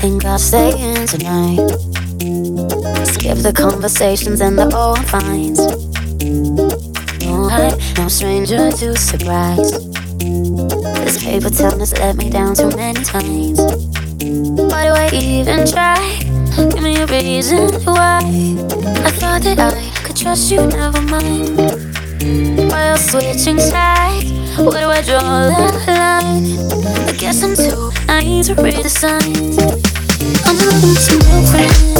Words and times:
think 0.00 0.24
I'll 0.24 0.38
stay 0.38 0.70
in 0.70 1.06
tonight. 1.06 1.68
Skip 3.04 3.36
the 3.44 3.52
conversations 3.54 4.40
and 4.40 4.58
the 4.58 4.64
old 4.74 5.04
fines. 5.10 5.58
No, 7.20 7.50
I'm 7.50 7.76
no 7.98 8.08
stranger 8.08 8.70
to 8.70 8.96
surprise. 8.96 9.72
This 11.04 11.22
paper 11.22 11.50
town 11.50 11.80
has 11.80 11.92
let 11.98 12.16
me 12.16 12.30
down 12.30 12.54
too 12.54 12.70
many 12.76 13.04
times. 13.04 13.60
Why 14.70 14.88
do 14.88 14.92
I 14.96 15.10
even 15.12 15.66
try? 15.66 16.00
Give 16.56 16.82
me 16.82 16.96
a 17.02 17.06
reason 17.06 17.68
why. 17.84 18.20
I 19.04 19.10
thought 19.20 19.42
that 19.42 19.58
I 19.58 20.02
could 20.02 20.16
trust 20.16 20.50
you, 20.50 20.66
never 20.66 21.02
mind. 21.02 21.58
While 22.70 22.96
switching 22.96 23.58
sides, 23.58 24.32
where 24.56 24.80
do 24.80 24.88
I 24.88 25.02
draw 25.02 25.44
the 25.44 25.84
line? 25.88 27.06
I 27.06 27.12
guess 27.18 27.42
I'm 27.42 27.54
too 27.54 27.92
naive 28.06 28.46
to 28.46 28.54
read 28.54 28.82
the 28.82 28.88
signs. 28.88 29.79
I'm 30.50 30.56
looking 30.56 31.46
for 31.46 31.99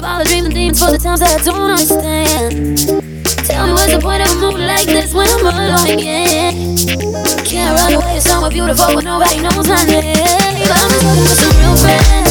of 0.00 0.06
all 0.06 0.18
the 0.18 0.24
dreams 0.24 0.46
and 0.46 0.54
demons 0.54 0.80
for 0.82 0.90
the 0.90 0.98
times 0.98 1.20
that 1.20 1.28
I 1.28 1.44
don't 1.44 1.60
understand. 1.60 2.78
Tell 3.44 3.66
me 3.66 3.72
what's 3.72 3.92
the 3.92 4.00
point 4.00 4.22
of 4.24 4.32
a 4.32 4.40
move 4.40 4.58
like 4.58 4.86
this 4.86 5.12
when 5.12 5.28
I'm 5.28 5.44
alone 5.44 5.86
again? 5.92 6.76
Can't 7.44 7.76
run 7.76 7.92
away 7.94 8.14
to 8.14 8.20
somewhere 8.20 8.50
beautiful 8.50 8.94
where 8.94 9.04
nobody 9.04 9.40
knows 9.40 9.68
my 9.68 9.84
name. 9.84 10.16
I'm 10.16 10.88
just 10.88 11.04
looking 11.04 11.26
for 11.28 11.36
some 11.36 11.56
real 11.60 11.76
friends. 11.76 12.29